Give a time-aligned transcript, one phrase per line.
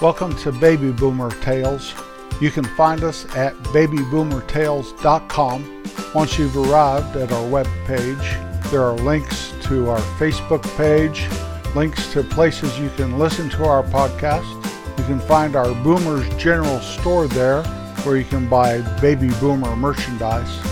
[0.00, 1.92] Welcome to Baby Boomer Tales.
[2.40, 5.84] You can find us at babyboomertales.com.
[6.14, 8.16] Once you've arrived at our web page,
[8.70, 11.28] there are links to our Facebook page,
[11.76, 14.48] links to places you can listen to our podcast.
[14.96, 17.62] You can find our Boomers General Store there
[18.04, 20.62] where you can buy Baby Boomer merchandise.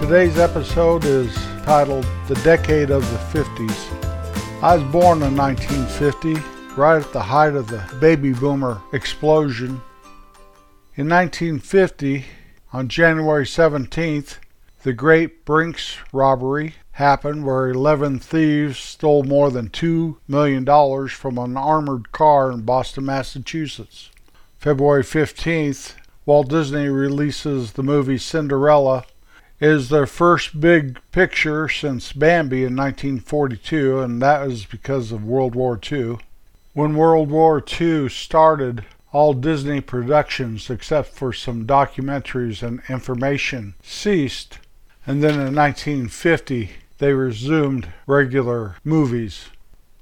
[0.00, 1.34] Today's episode is
[1.64, 4.62] titled The Decade of the 50s.
[4.62, 9.80] I was born in 1950 right at the height of the baby boomer explosion.
[10.94, 12.24] In 1950,
[12.72, 14.38] on January 17th,
[14.84, 20.64] the Great Brinks robbery happened where 11 thieves stole more than $2 million
[21.08, 24.10] from an armored car in Boston, Massachusetts.
[24.56, 25.94] February 15th,
[26.26, 29.04] Walt Disney releases the movie Cinderella.
[29.58, 35.24] It is their first big picture since Bambi in 1942, and that was because of
[35.24, 36.18] World War II.
[36.78, 44.60] When World War II started, all Disney productions, except for some documentaries and information, ceased,
[45.04, 49.46] and then in 1950 they resumed regular movies.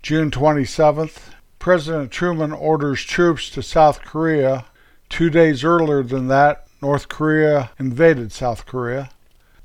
[0.00, 4.66] June 27th, President Truman orders troops to South Korea.
[5.08, 9.10] Two days earlier than that, North Korea invaded South Korea.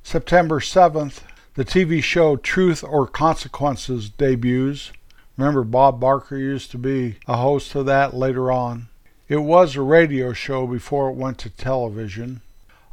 [0.02, 1.20] September 7th,
[1.54, 4.92] the TV show Truth or Consequences debuts.
[5.38, 8.88] Remember, Bob Barker used to be a host of that later on.
[9.28, 12.42] It was a radio show before it went to television.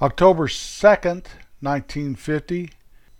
[0.00, 1.26] October 2nd,
[1.60, 2.70] 1950,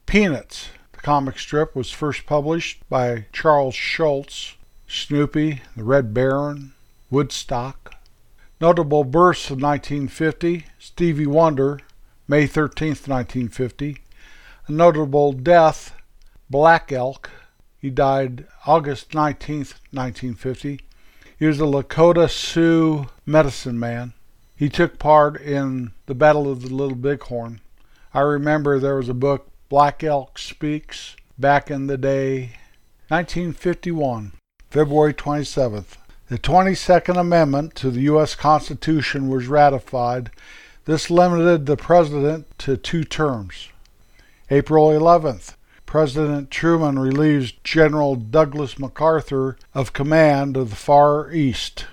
[0.06, 4.56] Peanuts, the comic strip, was first published by Charles Schulz.
[4.88, 6.74] Snoopy, The Red Baron,
[7.08, 7.94] Woodstock.
[8.60, 11.80] Notable births of 1950 Stevie Wonder,
[12.28, 13.98] May 13th, 1950.
[14.66, 15.94] A notable death,
[16.50, 17.30] Black Elk,
[17.83, 19.56] he died August 19,
[19.91, 20.80] 1950.
[21.36, 24.12] He was a Lakota Sioux medicine man.
[24.55, 27.61] He took part in the Battle of the Little Bighorn.
[28.14, 32.52] I remember there was a book, Black Elk Speaks, back in the day,
[33.08, 34.33] 1951,
[34.70, 35.96] February 27th.
[36.29, 38.36] The 22nd Amendment to the U.S.
[38.36, 40.30] Constitution was ratified.
[40.85, 43.70] This limited the president to two terms.
[44.51, 45.55] April 11th,
[45.92, 51.85] President Truman relieves General Douglas MacArthur of command of the Far East.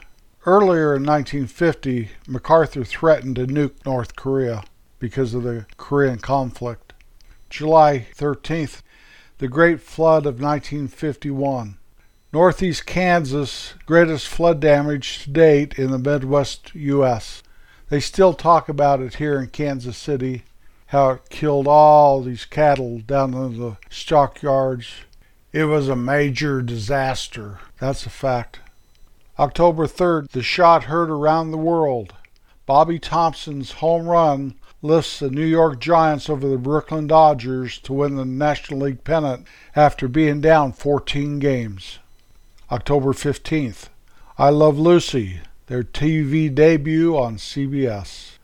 [0.46, 4.64] Earlier in 1950, MacArthur threatened to nuke North Korea
[5.00, 6.94] because of the Korean conflict.
[7.50, 8.84] July 13th,
[9.40, 11.78] the Great Flood of 1951.
[12.32, 17.44] Northeast Kansas, greatest flood damage to date in the Midwest U.S.
[17.90, 20.46] They still talk about it here in Kansas City
[20.90, 24.92] how it killed all these cattle down in the stockyards.
[25.52, 27.60] It was a major disaster.
[27.80, 28.60] That's a fact.
[29.38, 32.16] October 3rd, the shot heard around the world.
[32.66, 38.16] Bobby Thomson's home run lifts the New York Giants over the Brooklyn Dodgers to win
[38.16, 39.46] the National League pennant
[39.76, 42.00] after being down 14 games.
[42.72, 43.90] October 15th,
[44.40, 48.39] I Love Lucy, their TV debut on CBS.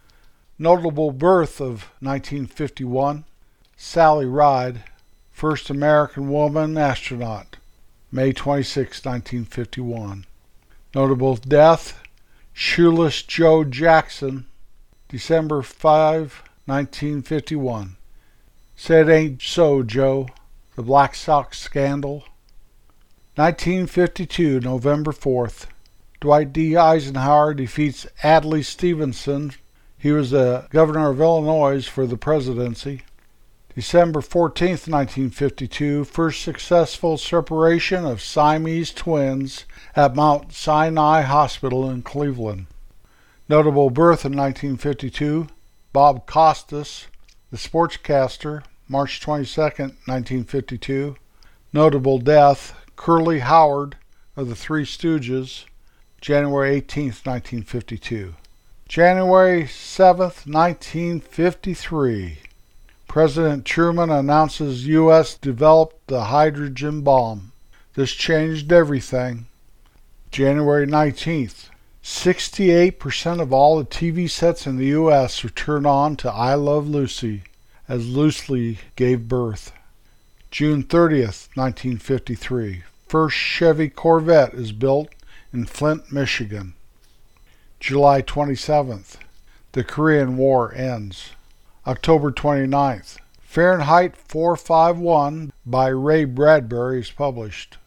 [0.58, 3.26] Notable birth of 1951
[3.76, 4.84] Sally Ride,
[5.30, 7.58] first American woman astronaut,
[8.10, 10.26] May 26, 1951.
[10.94, 12.02] Notable death
[12.54, 14.46] Shoeless Joe Jackson,
[15.10, 17.98] December 5, 1951.
[18.78, 20.30] Said ain't so, Joe.
[20.78, 22.24] The Black Sox scandal.
[23.36, 25.66] 1952, November 4th.
[26.22, 26.78] Dwight D.
[26.78, 29.52] Eisenhower defeats Adlai Stevenson
[30.06, 33.02] he was the governor of Illinois for the presidency.
[33.74, 42.68] December 14, 1952, first successful separation of Siamese twins at Mount Sinai Hospital in Cleveland.
[43.50, 45.48] Notable birth in 1952,
[45.92, 47.08] Bob Costas,
[47.50, 51.16] the sportscaster, March 22, 1952.
[51.74, 53.98] Notable death, Curly Howard
[54.38, 55.66] of the Three Stooges,
[56.22, 58.36] January 18, 1952.
[58.88, 62.38] January 7th, 1953.
[63.08, 65.34] President Truman announces U.S.
[65.34, 67.52] developed the hydrogen bomb.
[67.96, 69.48] This changed everything.
[70.30, 71.70] January 19th.
[72.04, 75.44] 68% of all the TV sets in the U.S.
[75.44, 77.42] are turned on to I Love Lucy,
[77.90, 79.74] as Lucy gave birth.
[80.52, 82.84] June 30th, 1953.
[83.08, 85.10] First Chevy Corvette is built
[85.52, 86.76] in Flint, Michigan.
[87.86, 89.18] July 27th.
[89.74, 91.34] The Korean War ends.
[91.86, 93.18] October 29th.
[93.40, 97.78] Fahrenheit 451 by Ray Bradbury is published.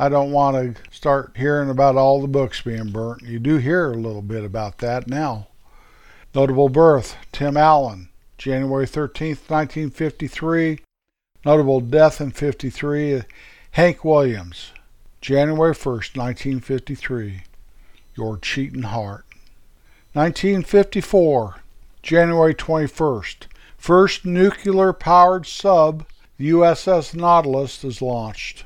[0.00, 3.22] I don't want to start hearing about all the books being burnt.
[3.22, 5.46] You do hear a little bit about that now.
[6.34, 8.08] Notable birth Tim Allen,
[8.38, 10.80] January 13th, 1953.
[11.44, 13.22] Notable death in 53
[13.70, 14.72] Hank Williams,
[15.20, 17.42] January 1st, 1953.
[18.16, 19.25] Your Cheating Heart.
[20.16, 21.56] 1954,
[22.02, 23.48] January 21st.
[23.76, 26.06] First nuclear powered sub,
[26.38, 28.64] the USS Nautilus, is launched.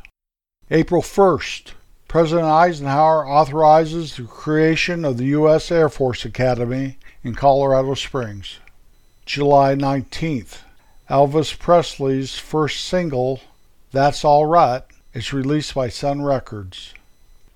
[0.70, 1.72] April 1st,
[2.06, 5.72] President Eisenhower authorizes the creation of the U.S.
[5.72, 8.60] Air Force Academy in Colorado Springs.
[9.26, 10.58] July 19th,
[11.10, 13.40] Elvis Presley's first single,
[13.90, 16.94] That's All Right, is released by Sun Records.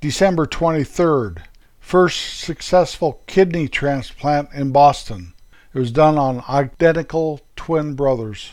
[0.01, 1.43] December 23rd,
[1.85, 5.35] first successful kidney transplant in Boston.
[5.75, 8.53] It was done on identical twin brothers.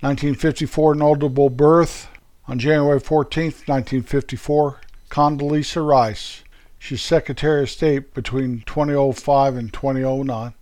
[0.00, 2.08] 1954 notable birth
[2.48, 4.80] on January 14, 1954,
[5.10, 6.42] Condoleezza Rice.
[6.78, 10.54] She's Secretary of State between 2005 and 2009.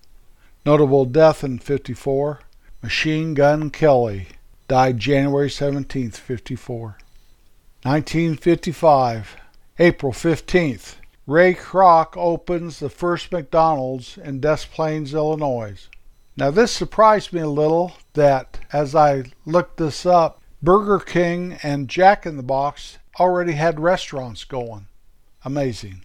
[0.66, 2.40] Notable death in 54,
[2.82, 4.26] Machine Gun Kelly.
[4.66, 6.98] Died January 17, 54.
[7.84, 9.36] 1955,
[9.78, 10.96] April 15th,
[11.30, 15.88] Ray Kroc opens the first McDonald's in Des Plaines, Illinois.
[16.36, 21.88] Now, this surprised me a little that as I looked this up, Burger King and
[21.88, 24.88] Jack in the Box already had restaurants going.
[25.44, 26.02] Amazing.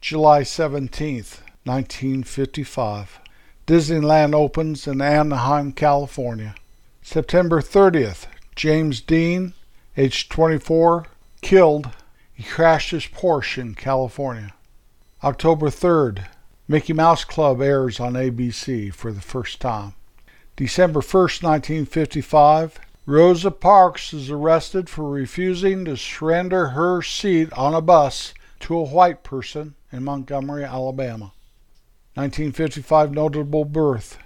[0.00, 3.20] July 17th, 1955.
[3.66, 6.54] Disneyland opens in Anaheim, California.
[7.02, 9.52] September 30th, James Dean,
[9.98, 11.04] age 24,
[11.42, 11.90] killed
[12.34, 14.52] he crashed his Porsche in California.
[15.22, 16.26] October 3rd,
[16.66, 19.94] Mickey Mouse Club airs on ABC for the first time.
[20.56, 27.80] December 1st, 1955, Rosa Parks is arrested for refusing to surrender her seat on a
[27.80, 31.32] bus to a white person in Montgomery, Alabama.
[32.14, 34.18] 1955 notable birth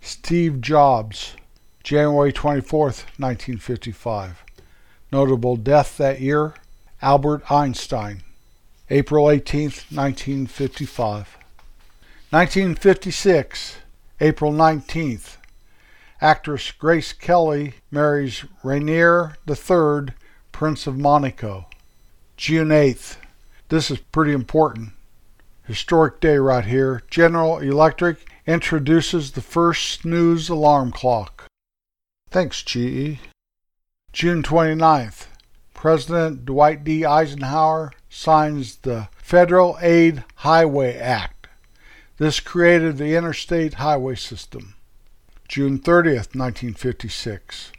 [0.00, 1.34] Steve Jobs,
[1.82, 4.44] January 24th, 1955.
[5.12, 6.54] Notable death that year
[7.00, 8.24] Albert Einstein,
[8.90, 11.38] April 18, 1955.
[12.30, 13.76] 1956,
[14.20, 15.36] April 19th.
[16.20, 20.12] Actress Grace Kelly marries Rainier III,
[20.50, 21.66] Prince of Monaco.
[22.36, 23.16] June 8th.
[23.68, 24.90] This is pretty important.
[25.68, 27.04] Historic day right here.
[27.10, 31.46] General Electric introduces the first snooze alarm clock.
[32.30, 33.20] Thanks, GE.
[34.12, 35.26] June 29th.
[35.78, 37.04] President Dwight D.
[37.04, 41.46] Eisenhower signs the Federal Aid Highway Act.
[42.16, 44.74] This created the interstate highway system.
[45.46, 47.70] June 30th, 1956.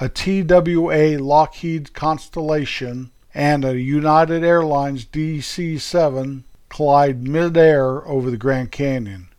[0.00, 8.70] A TWA Lockheed Constellation and a United Airlines DC 7 collide midair over the Grand
[8.70, 9.30] Canyon.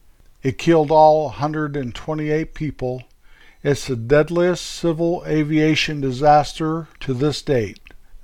[0.44, 3.04] It killed all 128 people.
[3.64, 7.80] It's the deadliest civil aviation disaster to this date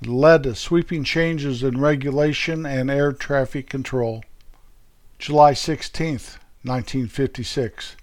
[0.06, 4.24] led to sweeping changes in regulation and air traffic control.
[5.18, 6.12] July 16,
[6.62, 7.96] 1956.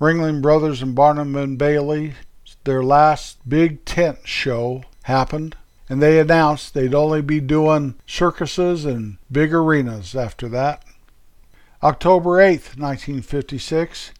[0.00, 2.14] Ringling Brothers and Barnum and Bailey,
[2.64, 5.56] their last big tent show happened,
[5.88, 10.82] and they announced they'd only be doing circuses and big arenas after that.
[11.82, 14.12] October 8, 1956.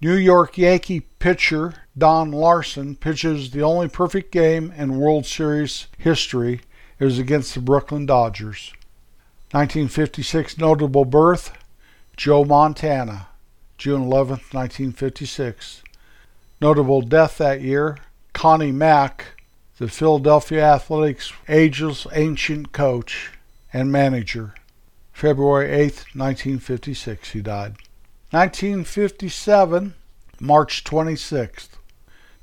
[0.00, 6.62] New York Yankee pitcher Don Larsen pitches the only perfect game in World Series history.
[6.98, 8.72] It was against the Brooklyn Dodgers.
[9.50, 11.52] 1956 notable birth
[12.16, 13.28] Joe Montana,
[13.76, 15.82] June 11, 1956.
[16.58, 17.98] Notable death that year
[18.32, 19.42] Connie Mack,
[19.76, 23.30] the Philadelphia Athletics ageless ancient coach
[23.74, 24.54] and manager.
[25.12, 25.82] February 8,
[26.14, 27.76] 1956, he died.
[28.30, 29.92] 1957,
[30.40, 31.68] March 26th.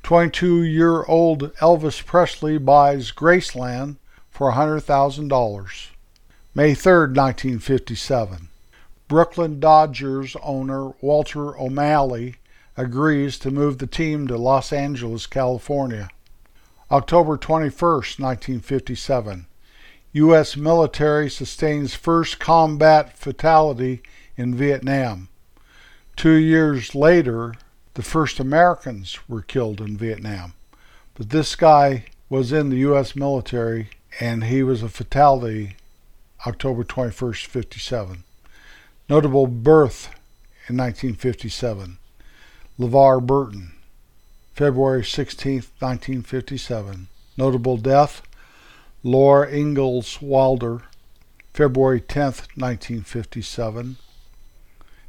[0.08, 3.98] 22 year old Elvis Presley buys Graceland
[4.30, 5.88] for $100,000.
[6.56, 8.48] May 3, 1957.
[9.10, 12.36] Brooklyn Dodgers owner Walter O'Malley
[12.78, 16.08] agrees to move the team to Los Angeles, California.
[16.90, 19.46] October 21, 1957.
[20.14, 20.56] U.S.
[20.56, 24.02] military sustains first combat fatality
[24.38, 25.28] in Vietnam.
[26.16, 27.56] Two years later,
[27.98, 30.54] the first Americans were killed in Vietnam.
[31.16, 33.16] But this guy was in the U.S.
[33.16, 33.89] military
[34.20, 35.77] and he was a fatality
[36.46, 38.24] October 21st, 57.
[39.10, 40.10] Notable birth
[40.68, 41.98] in 1957.
[42.80, 43.72] LeVar Burton,
[44.54, 47.08] February 16, 1957.
[47.36, 48.22] Notable death.
[49.01, 50.84] Laura Ingalls Wilder,
[51.51, 53.98] February 10, 1957.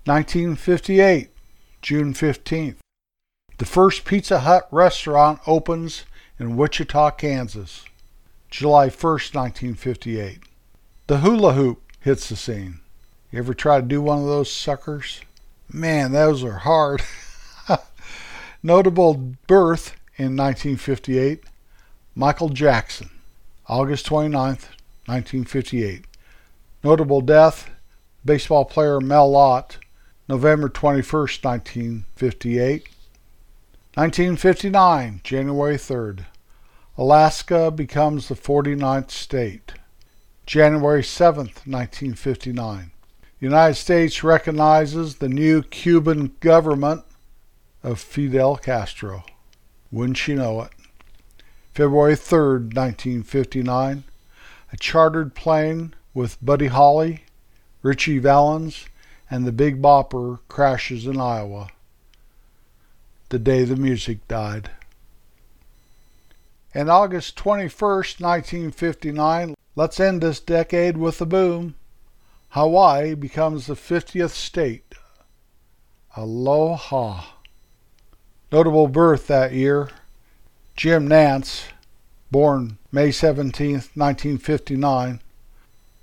[0.06, 1.28] 1958,
[1.88, 2.76] June 15th.
[3.56, 6.04] The first Pizza Hut restaurant opens
[6.38, 7.86] in Wichita, Kansas.
[8.50, 10.40] July 1st, 1958.
[11.06, 12.80] The hula hoop hits the scene.
[13.32, 15.22] You ever try to do one of those suckers?
[15.72, 17.00] Man, those are hard.
[18.62, 19.14] Notable
[19.46, 21.42] birth in 1958
[22.14, 23.08] Michael Jackson,
[23.66, 24.68] August 29th,
[25.06, 26.04] 1958.
[26.84, 27.70] Notable death
[28.26, 29.78] baseball player Mel Ott,
[30.28, 32.88] November 21st, 1958.
[33.94, 36.26] 1959, January 3rd.
[36.98, 39.72] Alaska becomes the 49th state.
[40.44, 42.90] January 7th, 1959.
[43.40, 47.04] The United States recognizes the new Cuban government
[47.82, 49.24] of Fidel Castro.
[49.90, 50.72] Wouldn't you know it?
[51.72, 54.04] February 3rd, 1959.
[54.72, 57.24] A chartered plane with Buddy Holly,
[57.82, 58.84] Ritchie Valens,
[59.30, 61.68] and the Big Bopper crashes in Iowa.
[63.28, 64.70] The day the music died.
[66.74, 71.74] And August 21st, 1959, let's end this decade with a boom.
[72.50, 74.94] Hawaii becomes the 50th state.
[76.16, 77.24] Aloha.
[78.50, 79.90] Notable birth that year
[80.78, 81.64] Jim Nantz,
[82.30, 85.20] born May 17, 1959.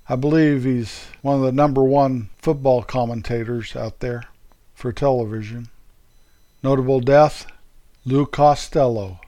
[0.08, 4.24] I believe he's one of the number one football commentators out there
[4.72, 5.68] for television.
[6.62, 7.46] Notable death
[8.04, 9.18] Lou Costello,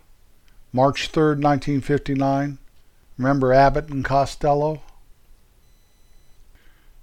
[0.72, 2.58] March 3, 1959.
[3.16, 4.82] Remember Abbott and Costello?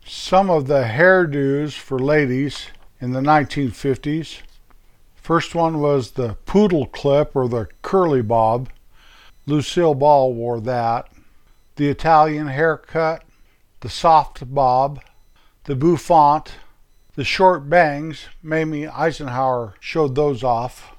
[0.05, 2.67] Some of the hairdos for ladies
[3.01, 4.39] in the 1950s.
[5.15, 8.69] First one was the poodle clip or the curly bob.
[9.45, 11.09] Lucille Ball wore that.
[11.75, 13.24] The Italian haircut,
[13.85, 14.99] the soft bob,
[15.65, 16.53] the bouffant,
[17.13, 18.25] the short bangs.
[18.41, 20.95] Mamie Eisenhower showed those off.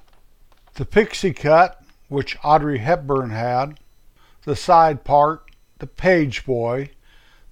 [0.75, 3.77] The pixie cut, which Audrey Hepburn had.
[4.43, 6.91] The side part, the page boy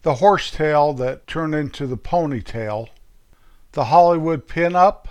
[0.03, 2.87] the horsetail that turned into the ponytail,
[3.73, 5.09] the Hollywood pin-up,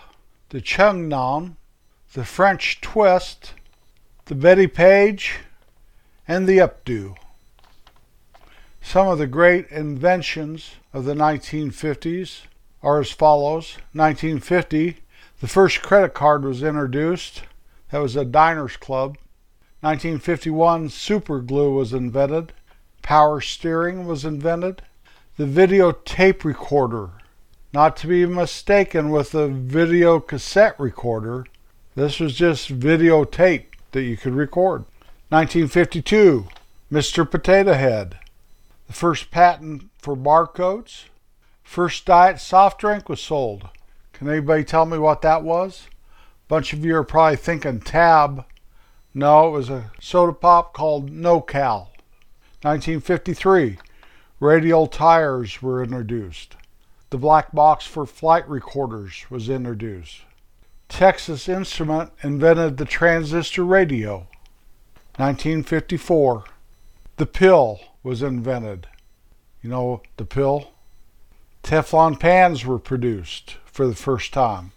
[0.49, 1.57] the chungnon,
[2.15, 3.53] the French twist,
[4.25, 5.41] the Bettie Page,
[6.27, 7.15] and the updo.
[8.87, 12.43] Some of the great inventions of the 1950s
[12.83, 13.79] are as follows.
[13.93, 14.99] 1950,
[15.41, 17.43] the first credit card was introduced.
[17.91, 19.17] That was a Diners Club.
[19.81, 22.53] 1951, super glue was invented.
[23.03, 24.83] Power steering was invented.
[25.39, 27.11] The video tape recorder,
[27.73, 31.47] not to be mistaken with the video cassette recorder.
[31.97, 34.85] This was just videotape that you could record.
[35.31, 36.47] 1952,
[36.93, 37.29] Mr.
[37.29, 38.19] Potato Head.
[38.87, 41.05] The first patent for barcodes.
[41.63, 43.69] First diet soft drink was sold.
[44.13, 45.89] Can anybody tell me what that was?
[46.47, 48.45] A bunch of you are probably thinking Tab.
[49.15, 51.91] No, it was a soda pop called No Cal.
[52.63, 53.79] 1953,
[54.41, 56.57] radial tires were introduced.
[57.11, 60.23] The black box for flight recorders was introduced.
[60.89, 64.27] Texas Instrument invented the transistor radio.
[65.17, 66.45] 1954,
[67.17, 68.87] the pill was invented.
[69.61, 70.71] You know the pill?
[71.65, 74.73] Teflon pans were produced for the first time.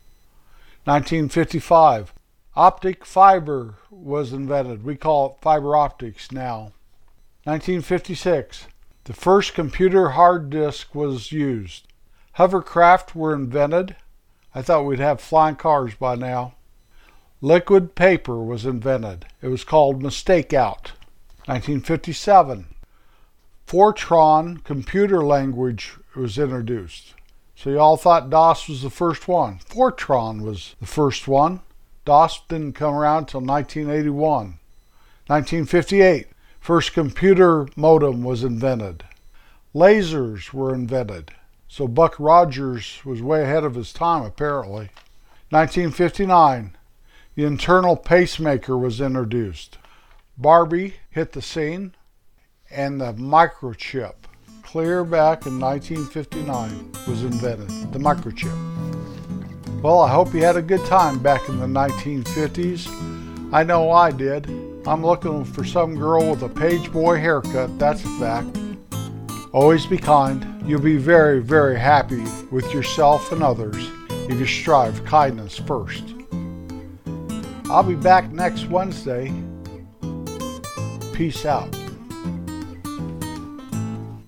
[0.86, 2.14] 1955,
[2.56, 4.86] optic fiber was invented.
[4.86, 6.72] We call it fiber optics now.
[7.44, 8.68] 1956,
[9.04, 11.88] the first computer hard disk was used.
[12.38, 13.98] Hovercraft were invented.
[14.56, 16.54] I thought we'd have flying cars by now.
[17.42, 19.26] Liquid paper was invented.
[19.42, 20.94] It was called Mistake Out.
[21.46, 22.68] 1957.
[23.68, 27.14] Fortran computer language was introduced.
[27.54, 29.60] So you all thought DOS was the first one.
[29.60, 31.60] Fortran was the first one.
[32.06, 34.60] DOS didn't come around until 1981.
[35.28, 36.28] 1958.
[36.62, 39.04] First computer modem was invented.
[39.76, 41.32] Lasers were invented.
[41.68, 44.92] So Buck Rogers was way ahead of his time, apparently.
[45.50, 46.78] 1959,
[47.36, 49.78] the internal pacemaker was introduced.
[50.38, 51.96] Barbie hit the scene,
[52.78, 54.14] and the microchip,
[54.62, 57.70] clear back in 1959, was invented.
[57.92, 58.54] The microchip.
[59.82, 62.88] Well, I hope you had a good time back in the 1950s.
[63.52, 64.46] I know I did.
[64.86, 68.56] I'm looking for some girl with a page boy haircut, that's a fact.
[69.54, 70.62] Always be kind.
[70.70, 73.90] You'll be very, very happy with yourself and others
[74.30, 76.04] if you strive kindness first.
[77.72, 79.34] I'll be back next Wednesday.
[81.14, 81.87] Peace out.